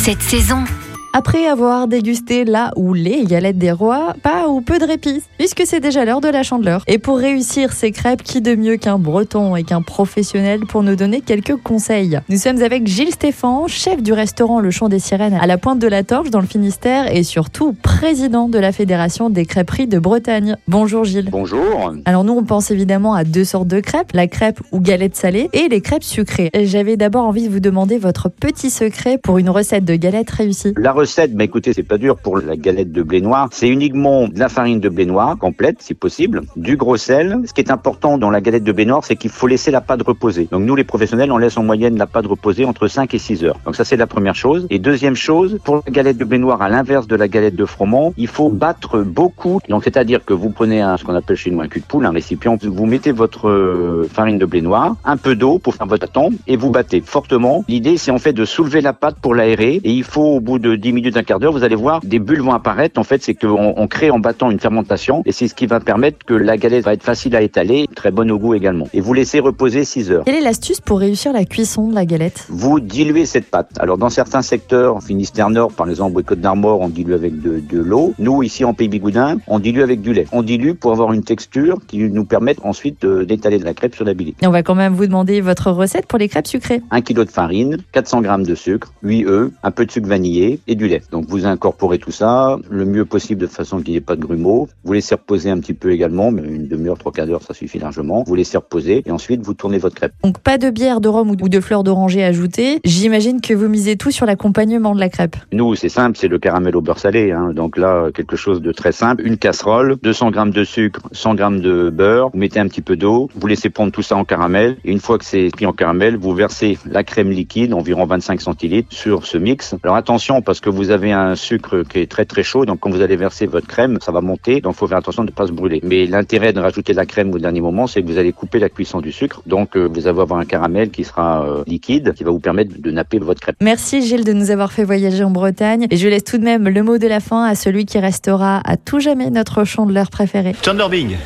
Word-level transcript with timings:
cette 0.00 0.22
saison. 0.22 0.64
Après 1.12 1.48
avoir 1.48 1.88
dégusté 1.88 2.44
la 2.44 2.70
ou 2.76 2.94
les 2.94 3.24
galettes 3.24 3.58
des 3.58 3.72
rois, 3.72 4.14
pas 4.22 4.46
ou 4.48 4.60
peu 4.60 4.78
de 4.78 4.84
répit, 4.84 5.20
puisque 5.38 5.62
c'est 5.66 5.80
déjà 5.80 6.04
l'heure 6.04 6.20
de 6.20 6.28
la 6.28 6.44
chandeleur. 6.44 6.84
Et 6.86 6.98
pour 6.98 7.18
réussir 7.18 7.72
ces 7.72 7.90
crêpes, 7.90 8.22
qui 8.22 8.40
de 8.40 8.54
mieux 8.54 8.76
qu'un 8.76 8.96
breton 8.96 9.56
et 9.56 9.64
qu'un 9.64 9.82
professionnel 9.82 10.60
pour 10.60 10.84
nous 10.84 10.94
donner 10.94 11.20
quelques 11.20 11.56
conseils? 11.56 12.20
Nous 12.28 12.36
sommes 12.36 12.62
avec 12.62 12.86
Gilles 12.86 13.10
Stéphane, 13.10 13.66
chef 13.66 14.04
du 14.04 14.12
restaurant 14.12 14.60
Le 14.60 14.70
Chant 14.70 14.88
des 14.88 15.00
Sirènes 15.00 15.34
à 15.34 15.48
la 15.48 15.58
Pointe 15.58 15.80
de 15.80 15.88
la 15.88 16.04
Torche 16.04 16.30
dans 16.30 16.40
le 16.40 16.46
Finistère 16.46 17.12
et 17.12 17.24
surtout 17.24 17.72
président 17.72 18.48
de 18.48 18.60
la 18.60 18.70
Fédération 18.70 19.30
des 19.30 19.46
crêperies 19.46 19.88
de 19.88 19.98
Bretagne. 19.98 20.56
Bonjour 20.68 21.02
Gilles. 21.02 21.30
Bonjour. 21.30 21.92
Alors 22.04 22.22
nous 22.22 22.34
on 22.34 22.44
pense 22.44 22.70
évidemment 22.70 23.14
à 23.14 23.24
deux 23.24 23.44
sortes 23.44 23.68
de 23.68 23.80
crêpes, 23.80 24.12
la 24.14 24.28
crêpe 24.28 24.60
ou 24.70 24.78
galette 24.78 25.16
salée 25.16 25.50
et 25.52 25.66
les 25.68 25.80
crêpes 25.80 26.04
sucrées. 26.04 26.50
J'avais 26.54 26.96
d'abord 26.96 27.24
envie 27.24 27.48
de 27.48 27.52
vous 27.52 27.60
demander 27.60 27.98
votre 27.98 28.28
petit 28.28 28.70
secret 28.70 29.18
pour 29.18 29.38
une 29.38 29.50
recette 29.50 29.84
de 29.84 29.96
galette 29.96 30.30
réussie. 30.30 30.72
La 30.76 30.99
recette, 31.00 31.34
bah 31.34 31.44
écoutez, 31.44 31.72
c'est 31.72 31.82
pas 31.82 31.96
dur 31.96 32.16
pour 32.16 32.38
la 32.38 32.56
galette 32.56 32.92
de 32.92 33.02
blé 33.02 33.22
noir. 33.22 33.48
C'est 33.52 33.68
uniquement 33.68 34.28
de 34.28 34.38
la 34.38 34.50
farine 34.50 34.80
de 34.80 34.88
blé 34.90 35.06
noir 35.06 35.38
complète, 35.38 35.80
si 35.80 35.94
possible, 35.94 36.42
du 36.56 36.76
gros 36.76 36.98
sel. 36.98 37.38
Ce 37.46 37.54
qui 37.54 37.62
est 37.62 37.70
important 37.70 38.18
dans 38.18 38.30
la 38.30 38.42
galette 38.42 38.64
de 38.64 38.72
blé 38.72 38.84
noir, 38.84 39.02
c'est 39.02 39.16
qu'il 39.16 39.30
faut 39.30 39.46
laisser 39.46 39.70
la 39.70 39.80
pâte 39.80 40.02
reposer. 40.02 40.46
Donc 40.50 40.62
nous, 40.62 40.76
les 40.76 40.84
professionnels, 40.84 41.32
on 41.32 41.38
laisse 41.38 41.56
en 41.56 41.62
moyenne 41.62 41.96
la 41.96 42.06
pâte 42.06 42.26
reposer 42.26 42.66
entre 42.66 42.86
5 42.86 43.14
et 43.14 43.18
6 43.18 43.44
heures. 43.44 43.58
Donc 43.64 43.76
ça, 43.76 43.84
c'est 43.84 43.96
la 43.96 44.06
première 44.06 44.34
chose. 44.34 44.66
Et 44.68 44.78
deuxième 44.78 45.16
chose, 45.16 45.58
pour 45.64 45.82
la 45.86 45.90
galette 45.90 46.18
de 46.18 46.24
blé 46.24 46.38
noir, 46.38 46.60
à 46.60 46.68
l'inverse 46.68 47.06
de 47.06 47.16
la 47.16 47.28
galette 47.28 47.56
de 47.56 47.64
froment, 47.64 48.12
il 48.18 48.28
faut 48.28 48.50
battre 48.50 49.00
beaucoup. 49.00 49.60
Donc 49.70 49.84
c'est-à-dire 49.84 50.22
que 50.24 50.34
vous 50.34 50.50
prenez 50.50 50.82
un, 50.82 50.98
ce 50.98 51.04
qu'on 51.04 51.14
appelle 51.14 51.36
chez 51.36 51.50
nous 51.50 51.62
un 51.62 51.68
cul 51.68 51.80
de 51.80 51.86
poule, 51.86 52.04
un 52.04 52.10
récipient, 52.10 52.58
vous 52.62 52.86
mettez 52.86 53.12
votre 53.12 53.48
euh, 53.48 54.06
farine 54.12 54.38
de 54.38 54.44
blé 54.44 54.60
noir, 54.60 54.96
un 55.04 55.16
peu 55.16 55.34
d'eau 55.34 55.58
pour 55.58 55.74
faire 55.74 55.86
votre 55.86 56.06
bâton 56.06 56.30
et 56.46 56.56
vous 56.56 56.70
battez 56.70 57.00
fortement. 57.00 57.64
L'idée, 57.68 57.96
c'est 57.96 58.10
en 58.10 58.18
fait 58.18 58.32
de 58.32 58.44
soulever 58.44 58.80
la 58.80 58.92
pâte 58.92 59.16
pour 59.20 59.34
l'aérer 59.34 59.80
et 59.82 59.90
il 59.90 60.04
faut 60.04 60.22
au 60.22 60.40
bout 60.40 60.58
de 60.58 60.76
10 60.76 60.89
minutes, 60.92 61.16
un 61.16 61.22
quart 61.22 61.38
d'heure, 61.38 61.52
vous 61.52 61.64
allez 61.64 61.76
voir, 61.76 62.00
des 62.02 62.18
bulles 62.18 62.40
vont 62.42 62.52
apparaître. 62.52 62.98
En 62.98 63.04
fait, 63.04 63.22
c'est 63.22 63.34
qu'on 63.34 63.74
on 63.76 63.86
crée 63.86 64.10
en 64.10 64.18
battant 64.18 64.50
une 64.50 64.60
fermentation 64.60 65.22
et 65.26 65.32
c'est 65.32 65.48
ce 65.48 65.54
qui 65.54 65.66
va 65.66 65.80
permettre 65.80 66.18
que 66.24 66.34
la 66.34 66.56
galette 66.56 66.84
va 66.84 66.92
être 66.92 67.02
facile 67.02 67.36
à 67.36 67.42
étaler, 67.42 67.86
très 67.94 68.10
bonne 68.10 68.30
au 68.30 68.38
goût 68.38 68.54
également. 68.54 68.88
Et 68.94 69.00
vous 69.00 69.12
laissez 69.14 69.40
reposer 69.40 69.84
6 69.84 70.10
heures. 70.10 70.24
Quelle 70.24 70.34
est 70.36 70.40
l'astuce 70.40 70.80
pour 70.80 70.98
réussir 71.00 71.32
la 71.32 71.44
cuisson 71.44 71.88
de 71.88 71.94
la 71.94 72.04
galette? 72.04 72.46
Vous 72.48 72.80
diluez 72.80 73.26
cette 73.26 73.50
pâte. 73.50 73.70
Alors 73.80 73.98
dans 73.98 74.10
certains 74.10 74.42
secteurs, 74.42 74.96
en 74.96 75.00
Finistère 75.00 75.50
Nord, 75.50 75.72
par 75.72 75.88
exemple, 75.88 76.18
au 76.18 76.22
Côte 76.22 76.40
d'Armor, 76.40 76.80
on 76.80 76.88
dilue 76.88 77.12
avec 77.14 77.40
de, 77.40 77.60
de 77.60 77.78
l'eau. 77.80 78.14
Nous, 78.18 78.42
ici 78.42 78.64
en 78.64 78.74
Pays 78.74 78.88
Bigoudin, 78.88 79.38
on 79.46 79.58
dilue 79.58 79.82
avec 79.82 80.00
du 80.00 80.12
lait. 80.12 80.26
On 80.32 80.42
dilue 80.42 80.72
pour 80.74 80.92
avoir 80.92 81.12
une 81.12 81.22
texture 81.24 81.78
qui 81.86 81.98
nous 81.98 82.24
permette 82.24 82.58
ensuite 82.64 83.02
de- 83.02 83.24
d'étaler 83.24 83.58
de 83.58 83.64
la 83.64 83.74
crêpe 83.74 83.94
sur 83.94 84.04
la 84.04 84.14
billie. 84.14 84.34
Et 84.42 84.46
on 84.46 84.50
va 84.50 84.62
quand 84.62 84.74
même 84.74 84.94
vous 84.94 85.06
demander 85.06 85.40
votre 85.40 85.70
recette 85.70 86.06
pour 86.06 86.18
les 86.18 86.28
crêpes 86.28 86.46
sucrées. 86.46 86.82
1 86.90 87.00
kg 87.02 87.24
de 87.24 87.30
farine, 87.30 87.78
400 87.92 88.22
g 88.22 88.30
de 88.50 88.54
sucre, 88.54 88.92
8 89.02 89.26
œufs, 89.26 89.50
un 89.62 89.70
peu 89.70 89.84
de 89.86 89.90
sucre 89.90 90.08
vanillé 90.08 90.60
et 90.66 90.74
du 90.80 90.88
lait. 90.88 91.02
Donc 91.12 91.26
vous 91.28 91.46
incorporez 91.46 91.98
tout 91.98 92.10
ça 92.10 92.58
le 92.70 92.84
mieux 92.84 93.04
possible 93.04 93.40
de 93.40 93.46
façon 93.46 93.80
qu'il 93.80 93.92
n'y 93.92 93.98
ait 93.98 94.00
pas 94.00 94.16
de 94.16 94.22
grumeaux. 94.22 94.68
Vous 94.84 94.92
laissez 94.94 95.14
reposer 95.14 95.50
un 95.50 95.58
petit 95.60 95.74
peu 95.74 95.92
également, 95.92 96.30
mais 96.30 96.42
une 96.42 96.66
demi-heure, 96.66 96.98
trois 96.98 97.12
quarts 97.12 97.26
d'heure, 97.26 97.42
ça 97.42 97.54
suffit 97.54 97.78
largement. 97.78 98.24
Vous 98.26 98.34
laissez 98.34 98.56
reposer 98.56 99.02
et 99.06 99.10
ensuite 99.10 99.42
vous 99.42 99.54
tournez 99.54 99.78
votre 99.78 99.94
crêpe. 99.94 100.12
Donc 100.24 100.38
pas 100.38 100.58
de 100.58 100.70
bière, 100.70 101.00
de 101.00 101.08
rhum 101.08 101.30
ou 101.30 101.48
de 101.48 101.60
fleurs 101.60 101.84
d'oranger 101.84 102.24
ajoutées. 102.24 102.80
J'imagine 102.84 103.40
que 103.40 103.52
vous 103.52 103.68
misez 103.68 103.96
tout 103.96 104.10
sur 104.10 104.26
l'accompagnement 104.26 104.94
de 104.94 105.00
la 105.00 105.08
crêpe. 105.08 105.36
Nous, 105.52 105.74
c'est 105.74 105.88
simple, 105.88 106.16
c'est 106.18 106.28
le 106.28 106.38
caramel 106.38 106.74
au 106.76 106.80
beurre 106.80 106.98
salé. 106.98 107.30
Hein. 107.30 107.52
Donc 107.54 107.76
là, 107.76 108.08
quelque 108.14 108.36
chose 108.36 108.62
de 108.62 108.72
très 108.72 108.92
simple. 108.92 109.26
Une 109.26 109.36
casserole, 109.36 109.96
200 110.02 110.32
g 110.32 110.40
de 110.50 110.64
sucre, 110.64 111.00
100 111.12 111.36
g 111.36 111.60
de 111.60 111.90
beurre. 111.90 112.30
Vous 112.32 112.38
mettez 112.38 112.58
un 112.58 112.68
petit 112.68 112.82
peu 112.82 112.96
d'eau. 112.96 113.28
Vous 113.34 113.46
laissez 113.46 113.68
prendre 113.68 113.92
tout 113.92 114.02
ça 114.02 114.16
en 114.16 114.24
caramel. 114.24 114.78
Et 114.84 114.90
une 114.90 115.00
fois 115.00 115.18
que 115.18 115.24
c'est 115.24 115.50
pris 115.52 115.66
en 115.66 115.72
caramel, 115.72 116.16
vous 116.16 116.34
versez 116.34 116.78
la 116.86 117.04
crème 117.04 117.30
liquide, 117.30 117.74
environ 117.74 118.06
25 118.06 118.40
centilitres, 118.40 118.92
sur 118.92 119.26
ce 119.26 119.36
mix. 119.36 119.74
Alors 119.82 119.96
attention, 119.96 120.40
parce 120.42 120.60
que 120.60 120.69
vous 120.70 120.90
avez 120.90 121.12
un 121.12 121.34
sucre 121.34 121.82
qui 121.82 121.98
est 121.98 122.10
très 122.10 122.24
très 122.24 122.42
chaud. 122.42 122.64
Donc 122.64 122.80
quand 122.80 122.90
vous 122.90 123.02
allez 123.02 123.16
verser 123.16 123.46
votre 123.46 123.66
crème, 123.66 123.98
ça 124.00 124.12
va 124.12 124.20
monter. 124.20 124.60
Donc 124.60 124.74
il 124.74 124.78
faut 124.78 124.86
faire 124.86 124.98
attention 124.98 125.24
de 125.24 125.30
ne 125.30 125.34
pas 125.34 125.46
se 125.46 125.52
brûler. 125.52 125.80
Mais 125.82 126.06
l'intérêt 126.06 126.52
de 126.52 126.60
rajouter 126.60 126.92
de 126.92 126.96
la 126.96 127.06
crème 127.06 127.32
au 127.32 127.38
dernier 127.38 127.60
moment, 127.60 127.86
c'est 127.86 128.02
que 128.02 128.06
vous 128.06 128.18
allez 128.18 128.32
couper 128.32 128.58
la 128.58 128.68
cuisson 128.68 129.00
du 129.00 129.12
sucre. 129.12 129.42
Donc 129.46 129.76
euh, 129.76 129.88
vous 129.92 130.06
allez 130.06 130.20
avoir 130.20 130.40
un 130.40 130.44
caramel 130.44 130.90
qui 130.90 131.04
sera 131.04 131.44
euh, 131.44 131.64
liquide, 131.66 132.14
qui 132.14 132.24
va 132.24 132.30
vous 132.30 132.40
permettre 132.40 132.80
de 132.80 132.90
napper 132.90 133.18
votre 133.18 133.40
crêpe. 133.40 133.56
Merci 133.60 134.02
Gilles 134.02 134.24
de 134.24 134.32
nous 134.32 134.50
avoir 134.50 134.72
fait 134.72 134.84
voyager 134.84 135.24
en 135.24 135.30
Bretagne. 135.30 135.86
Et 135.90 135.96
je 135.96 136.08
laisse 136.08 136.24
tout 136.24 136.38
de 136.38 136.44
même 136.44 136.68
le 136.68 136.82
mot 136.82 136.98
de 136.98 137.06
la 137.06 137.20
fin 137.20 137.44
à 137.44 137.54
celui 137.54 137.84
qui 137.86 137.98
restera 137.98 138.60
à 138.64 138.76
tout 138.76 139.00
jamais 139.00 139.30
notre 139.30 139.64
chandeleur 139.64 140.10
préféré. 140.10 140.54
Chandler 140.64 140.88
Bing. 140.90 141.16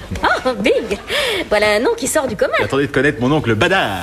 Oh, 0.47 0.51
Big 0.63 0.99
Voilà 1.49 1.77
un 1.77 1.81
nom 1.81 1.91
qui 1.97 2.07
sort 2.07 2.27
du 2.27 2.37
commun. 2.37 2.53
Attendez 2.63 2.87
de 2.87 2.93
connaître 2.93 3.21
mon 3.21 3.33
oncle 3.33 3.55
Badar. 3.55 4.03